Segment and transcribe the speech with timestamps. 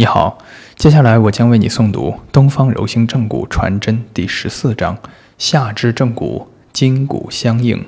[0.00, 0.38] 你好，
[0.76, 4.96] 接下来我将为你诵读《东方柔性正骨传真》第十四章：
[5.36, 7.84] 下肢正骨，筋骨相应。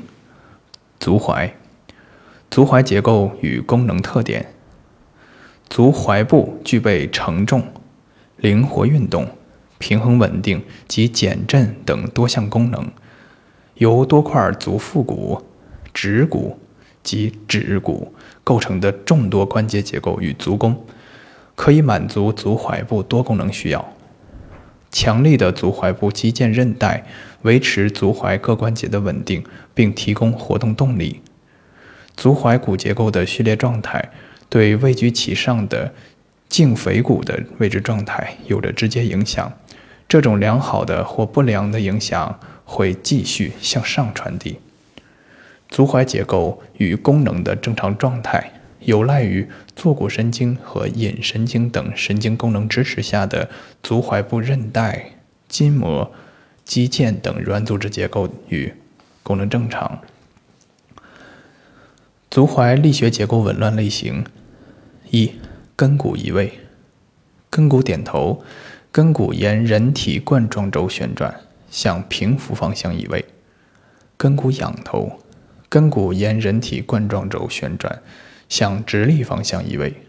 [1.01, 1.53] 足踝，
[2.51, 4.53] 足踝结构与功能特点。
[5.71, 7.63] 足踝部具备承重、
[8.37, 9.27] 灵活运动、
[9.79, 12.91] 平衡稳定及减震等多项功能，
[13.77, 15.43] 由多块足腹骨、
[15.95, 16.59] 趾骨
[17.03, 18.13] 及趾骨
[18.45, 20.77] 构成的众多关节结构与足弓。
[21.63, 23.93] 可以满足足踝部多功能需要。
[24.91, 27.07] 强力的足踝部肌腱韧带
[27.43, 31.21] 维持足踝各关节的稳定，并提供活动动力。
[32.17, 34.11] 足踝骨结构的序列状态
[34.49, 35.95] 对位居其上的
[36.51, 39.53] 胫腓骨的位置状态有着直接影响。
[40.09, 44.59] 这种良好的或不良的影响会继续向上传递。
[45.69, 48.51] 足踝结构与功能的正常状态。
[48.85, 53.49] 有赖于坐骨神经和隐神经等神经功能支持下的
[53.83, 55.13] 足踝部韧带、
[55.49, 56.13] 筋膜、
[56.65, 58.73] 肌腱等软组织结构与
[59.23, 60.01] 功能正常。
[62.31, 64.25] 足踝力学结构紊乱类型
[65.11, 65.33] 一：
[65.77, 66.53] 根骨移位。
[67.51, 68.43] 根骨点头，
[68.91, 73.23] 根骨沿人体冠状轴旋转，向平伏方向移位。
[74.17, 75.21] 根骨仰头，
[75.69, 78.01] 根骨沿人体冠状轴旋转。
[78.49, 80.03] 向直立方向移位。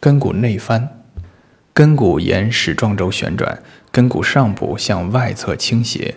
[0.00, 1.02] 根骨内翻，
[1.72, 6.16] 根骨沿矢状轴旋转，根骨上部向外侧倾斜。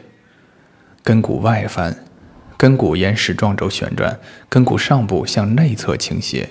[1.03, 2.03] 根骨外翻，
[2.58, 4.19] 根骨沿矢状轴旋转，
[4.50, 6.50] 根骨上部向内侧倾斜。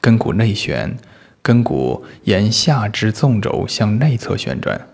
[0.00, 0.96] 根骨内旋，
[1.42, 4.86] 根骨沿下肢纵轴向内侧旋转。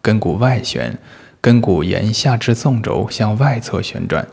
[0.00, 0.98] 根骨外旋，
[1.40, 4.26] 根骨沿下肢纵轴向外侧旋转。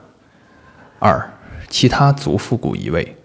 [1.00, 1.34] 二、
[1.70, 3.16] 其他足腹骨移位。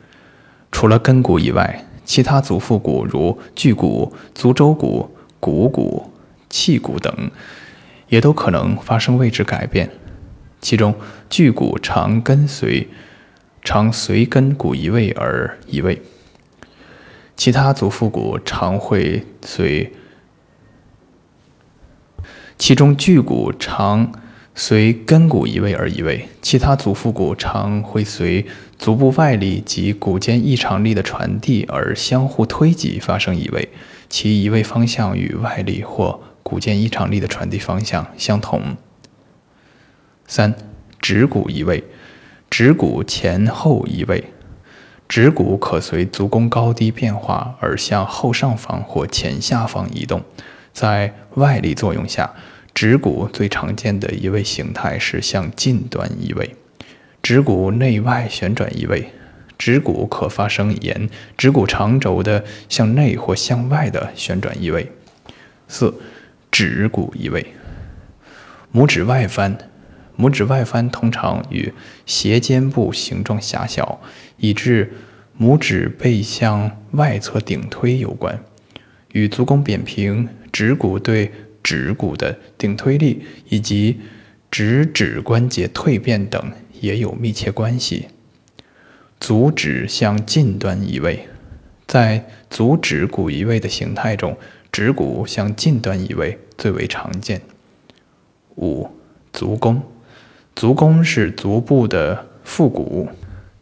[0.76, 5.08] 除了根骨以外，其他足腹骨如距骨、足舟骨、
[5.40, 6.12] 股骨、
[6.50, 7.30] 气骨等，
[8.10, 9.88] 也都可能发生位置改变。
[10.60, 10.94] 其中，
[11.30, 12.88] 距骨常跟随
[13.62, 16.02] 常随根骨移位而移位，
[17.38, 19.94] 其他足腹骨常会随
[22.58, 24.12] 其中距骨常。
[24.58, 28.46] 随根骨移位而移位，其他足腹骨常会随
[28.78, 33.70] 足部外力及骨间异常力的传递而相互推挤发生移位，
[34.08, 38.76] 其移位方向与外力或骨间异常力的传递方向相同。
[40.26, 40.54] 三、
[41.00, 41.84] 趾骨移位，
[42.50, 44.32] 趾骨前后移位，
[45.08, 50.22] 趾骨可随足弓高低变化而向后上方或前下方移动，
[50.72, 52.34] 在外力作用下。
[52.74, 56.54] 趾骨最常见的移位形态是向近端移位，
[57.26, 59.10] 指骨内外旋转移位。
[59.58, 64.92] 指骨可发生沿指骨长轴的向内或向外的旋转移位。
[65.66, 65.92] 四、
[66.52, 67.44] 趾骨移位。
[68.72, 69.58] 拇指外翻，
[70.16, 71.72] 拇指外翻通常与
[72.04, 74.00] 斜肩部形状狭小，
[74.36, 74.92] 以致
[75.36, 78.38] 拇指背向外侧顶推有关，
[79.10, 81.32] 与足弓扁平、指骨对。
[81.64, 83.98] 指骨的顶推力以及
[84.52, 88.08] 指指关节蜕变等也有密切关系。
[89.18, 91.28] 足趾向近端移位，
[91.86, 94.36] 在足趾骨移位的形态中，
[94.70, 97.40] 趾骨向近端移位最为常见。
[98.56, 98.90] 五、
[99.32, 99.82] 足弓，
[100.54, 103.08] 足弓是足部的腹骨，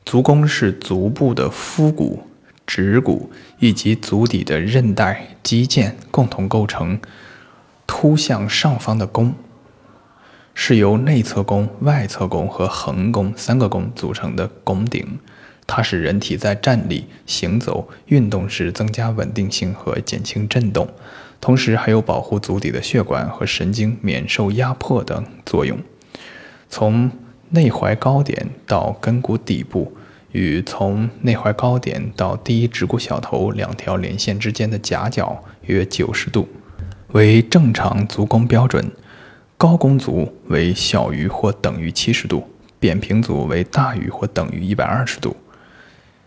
[0.05, 2.25] 足弓是足部的腹骨、
[2.67, 3.31] 趾骨
[3.61, 7.01] 以及足底的韧带、肌腱共同构成。
[7.87, 9.35] 凸向上方的弓，
[10.55, 15.19] 是由内侧弓、外侧弓和横弓三个弓组成的弓顶。
[15.67, 20.87] 它使人体在站立、行走、运动时增加稳定性和减轻震动，
[21.41, 25.79] 同时还有保护足底的血管和神经免受压迫等作用。
[26.69, 27.11] 从
[27.49, 29.97] 内踝高点到根骨底部，
[30.33, 36.47] 与从内踝高点到第一趾骨小头两条连线之间的夹角约九十度。
[37.13, 38.91] 为正常足弓标准，
[39.65, 42.47] 高弓足为小于或等于七十度，
[42.79, 45.35] 扁平足为大于或等于一百二十度。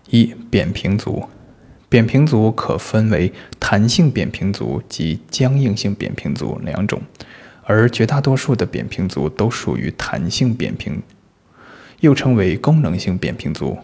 [0.10, 1.24] 一、扁平足，
[1.88, 7.00] 扁平足可分为弹性扁平足及僵硬性扁平足两种，
[7.66, 11.00] 而绝大多数的扁平足都属于弹性扁平，
[12.00, 13.78] 又称为功能性扁平足，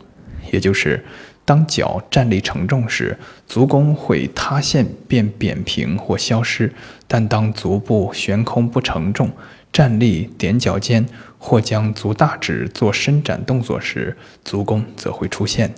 [0.52, 1.06] 也就是。
[1.46, 3.18] 当脚站立承重时，
[3.48, 6.70] 足弓会塌陷变扁平或消失；
[7.08, 9.30] 但当足部悬空不承重，
[9.72, 11.06] 站立踮脚尖
[11.38, 15.74] 或将足大趾做伸展动作时，足弓则会出现。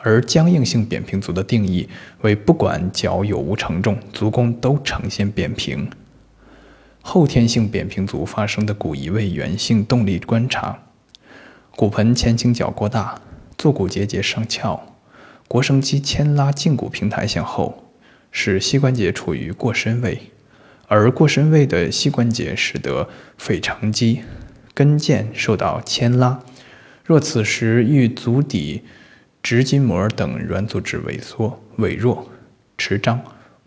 [0.00, 1.88] 而僵硬性扁平足的定义
[2.20, 5.88] 为不管脚有无承重，足弓都呈现扁平。
[7.02, 10.78] 后天性扁平足发生的骨移位源性动力观察：
[11.74, 13.20] 骨盆前倾角过大，
[13.58, 14.94] 坐骨结节上翘，
[15.48, 17.90] 腘绳肌牵拉胫骨平台向后，
[18.30, 20.30] 使膝关节处于过伸位，
[20.86, 24.22] 而过伸位的膝关节使得腓肠肌、
[24.72, 26.40] 跟腱受到牵拉。
[27.04, 28.84] 若此时遇足底
[29.42, 32.30] 直筋膜等软组织萎缩、萎弱、
[32.76, 33.20] 持张、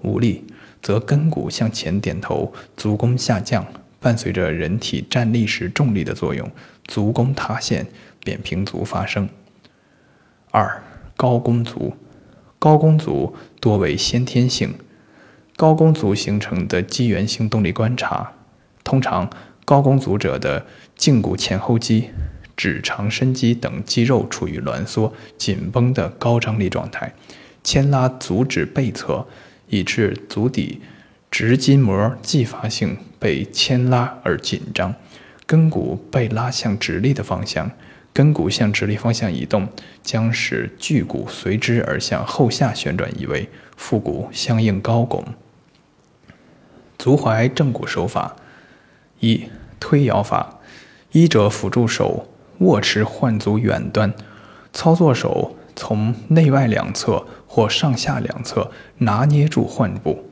[0.03, 0.45] 无力，
[0.81, 3.65] 则根骨向前点头，足弓下降，
[3.99, 6.49] 伴随着人体站立时重力的作用，
[6.85, 7.87] 足弓塌陷，
[8.23, 9.27] 扁平足发生。
[10.51, 10.83] 二、
[11.17, 11.93] 高弓足，
[12.59, 14.75] 高弓足多为先天性，
[15.55, 18.33] 高弓足形成的肌源性动力观察，
[18.83, 19.29] 通常
[19.65, 20.65] 高弓足者的
[20.97, 22.09] 胫骨前后肌。
[22.57, 27.11] 指长伸肌等肌肉处于挛缩、紧绷的高张力状态，
[27.63, 29.25] 牵拉足趾背侧，
[29.69, 30.79] 以致足底
[31.31, 34.93] 直筋膜继发性被牵拉而紧张，
[35.47, 37.71] 根骨被拉向直立的方向。
[38.13, 39.67] 根骨向直立方向移动，
[40.03, 45.23] 将使距骨随之而向后下旋转移位，腹股相应高拱。
[46.97, 48.35] 足踝正骨手法
[49.19, 49.45] 一
[49.79, 50.59] 推摇法，
[51.11, 52.27] 医者辅助手。
[52.59, 54.13] 握持患足远端，
[54.71, 58.69] 操作手从内外两侧或上下两侧
[58.99, 60.29] 拿捏住患部，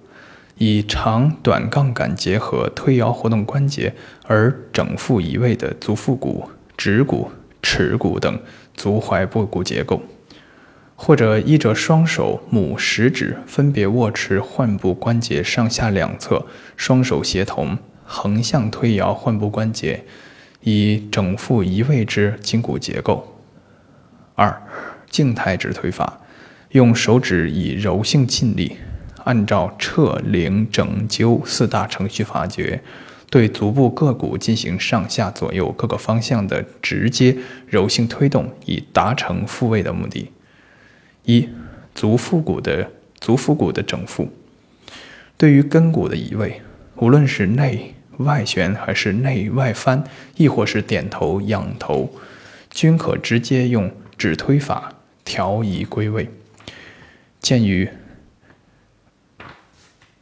[0.59, 3.95] 以长短杠杆结合推摇活动关节
[4.27, 8.39] 而整复移位的足腹骨、趾骨、尺骨等
[8.73, 10.01] 足踝部骨结构；
[10.95, 16.45] 或者依着双手拇食指分别握持患部关节上下两侧，
[16.75, 20.03] 双手协同横向推摇患部关节。
[20.61, 23.39] 以整复移位之筋骨结构。
[24.35, 24.61] 二、
[25.09, 26.19] 静态直推法，
[26.71, 28.75] 用手指以柔性劲力，
[29.23, 32.83] 按照撤、领、整、揪四大程序法诀，
[33.29, 37.37] 对足部各骨进行上下左右各个方向的直接
[37.67, 40.31] 柔性推动，以达成复位的目的。
[41.25, 41.47] 一、
[41.93, 44.29] 足腹骨的足腹骨的整复，
[45.37, 46.61] 对于根骨的移位，
[46.95, 47.95] 无论是内。
[48.19, 50.03] 外旋还是内外翻，
[50.35, 52.13] 亦或是点头仰头，
[52.69, 54.93] 均可直接用指推法
[55.23, 56.29] 调移归位。
[57.39, 57.87] 见于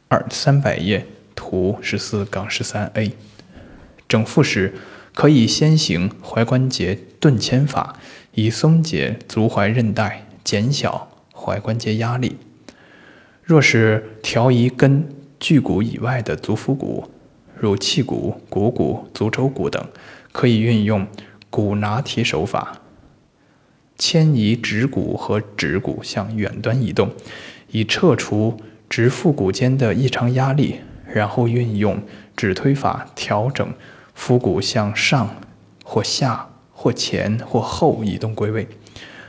[0.06, 1.04] 二三百页
[1.38, 3.12] 图十四杠十三 A。
[4.08, 4.74] 整复时，
[5.14, 7.94] 可以先行踝关节顿牵法，
[8.34, 12.36] 以松解足踝韧带，减小踝关节压力。
[13.44, 15.08] 若是调移根
[15.38, 17.08] 距骨以外的足腹骨。
[17.60, 19.84] 如气骨、股骨、足肘骨等，
[20.30, 21.04] 可以运用
[21.50, 22.82] 骨拿提手法，
[23.96, 27.10] 牵移指骨和趾骨向远端移动，
[27.72, 30.76] 以撤除指腹骨间的异常压力，
[31.12, 32.02] 然后运用
[32.36, 33.72] 指推法调整
[34.14, 35.34] 腹股向上
[35.84, 38.68] 或下或前或后移动归位。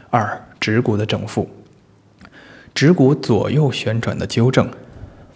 [0.10, 1.50] 二、指骨的整复，
[2.74, 4.70] 指骨左右旋转的纠正。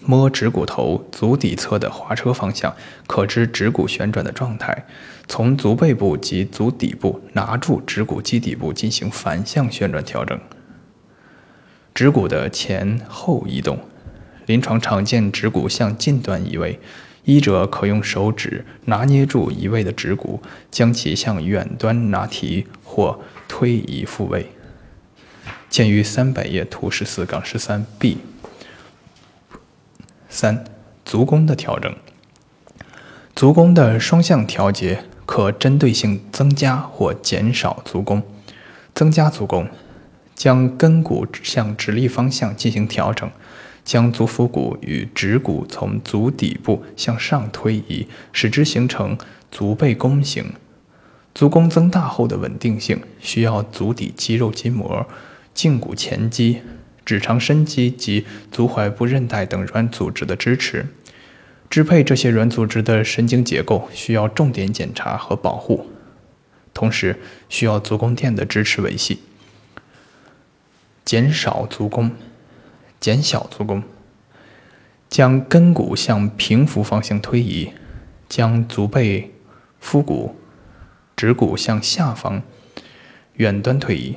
[0.05, 2.75] 摸指骨头足底侧的滑车方向，
[3.07, 4.85] 可知指骨旋转的状态。
[5.29, 10.37] 从足背部及足底部拿住指骨基底部进行反向旋转调整。
[11.93, 13.79] 指骨的前后移动，
[14.45, 16.79] 临床常见指骨向近端移位，
[17.23, 24.51] 医者可用手指拿捏住移位的指骨，将其向远端拿提或推移复位。
[25.69, 28.17] 见于三百页图十四杠十三 B。
[30.29, 30.63] 三、
[31.03, 31.93] 足弓的调整。
[33.35, 38.21] 足弓的双向调节可针对性增加或减少足弓。
[38.93, 39.67] 增加足弓，
[40.35, 43.27] 将跟骨向直立方向进行调整，
[43.83, 49.17] 将足腹骨与趾骨从足底部向上推移，使之形成
[49.51, 50.53] 足背弓形。
[51.35, 55.07] 足弓增大后的稳定性需要足底肌肉筋膜、
[55.55, 56.61] 胫骨前肌。
[57.05, 60.85] 趾长伸肌及足踝部韧带等软组织的支持，
[61.69, 65.87] 支配这些软组织的神经结构需要重点检查和保护，
[66.73, 69.19] 同时需要足弓垫的支持维系。
[71.03, 72.09] 减少足弓，
[73.03, 73.83] 减小足弓，
[75.09, 77.73] 将根骨向平伏方向推移，
[78.29, 79.33] 将足背、
[79.77, 80.37] 腹股、
[81.13, 82.41] 趾骨向下方
[83.33, 84.15] 远端推移，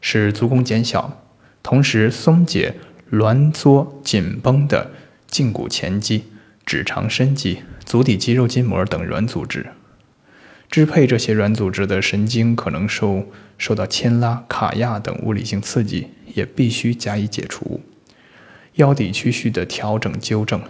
[0.00, 1.22] 使足弓减小。
[1.62, 2.74] 同时松解
[3.12, 4.90] 挛缩紧绷的
[5.30, 6.24] 胫骨前肌、
[6.66, 9.66] 趾长伸肌、足底肌肉筋膜等软组织，
[10.68, 17.80] 支配这些软组织的神经可能受受到牵拉、卡压等物理性刺激，也必须加以解除。
[18.74, 20.62] 腰底区序的调整纠正，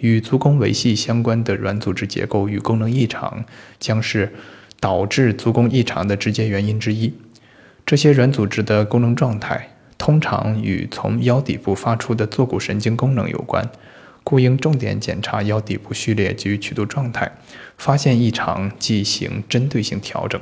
[0.00, 3.44] 与足弓维系相关的软组织结构与功能异常，
[3.78, 4.32] 将是
[4.80, 7.12] 导致足弓异常的直接原因之一。
[7.86, 13.68] 这些软组织的功能状态通常与从腰底部发出的坐骨神经功能有关。
[14.24, 17.32] 故应重点检查腰底部序列及曲度状态，
[17.78, 20.38] 发现异常即行针对性调整。